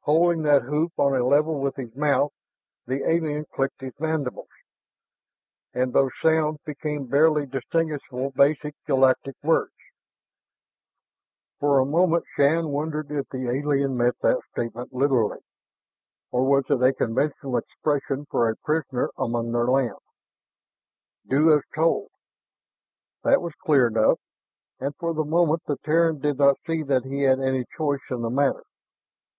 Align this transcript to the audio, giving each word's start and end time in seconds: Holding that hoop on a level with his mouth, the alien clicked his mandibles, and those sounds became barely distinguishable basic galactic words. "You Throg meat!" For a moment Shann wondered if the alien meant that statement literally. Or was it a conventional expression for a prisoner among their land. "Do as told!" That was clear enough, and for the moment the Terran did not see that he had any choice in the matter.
Holding 0.00 0.42
that 0.42 0.64
hoop 0.64 0.92
on 0.98 1.16
a 1.16 1.24
level 1.26 1.58
with 1.58 1.76
his 1.76 1.96
mouth, 1.96 2.34
the 2.86 3.02
alien 3.10 3.46
clicked 3.50 3.80
his 3.80 3.94
mandibles, 3.98 4.50
and 5.72 5.90
those 5.94 6.10
sounds 6.20 6.60
became 6.66 7.06
barely 7.06 7.46
distinguishable 7.46 8.30
basic 8.32 8.74
galactic 8.86 9.36
words. 9.42 9.72
"You 9.78 11.60
Throg 11.60 11.60
meat!" 11.60 11.60
For 11.60 11.78
a 11.78 11.86
moment 11.86 12.24
Shann 12.36 12.68
wondered 12.68 13.10
if 13.10 13.26
the 13.30 13.48
alien 13.48 13.96
meant 13.96 14.18
that 14.20 14.42
statement 14.52 14.92
literally. 14.92 15.40
Or 16.30 16.44
was 16.44 16.64
it 16.68 16.82
a 16.82 16.92
conventional 16.92 17.56
expression 17.56 18.26
for 18.30 18.50
a 18.50 18.56
prisoner 18.56 19.08
among 19.16 19.50
their 19.52 19.64
land. 19.64 19.96
"Do 21.26 21.54
as 21.56 21.62
told!" 21.74 22.10
That 23.24 23.40
was 23.40 23.54
clear 23.64 23.86
enough, 23.86 24.18
and 24.78 24.94
for 24.96 25.14
the 25.14 25.24
moment 25.24 25.62
the 25.64 25.78
Terran 25.78 26.18
did 26.20 26.36
not 26.36 26.58
see 26.66 26.82
that 26.82 27.04
he 27.06 27.22
had 27.22 27.40
any 27.40 27.64
choice 27.78 28.02
in 28.10 28.20
the 28.20 28.28
matter. 28.28 28.64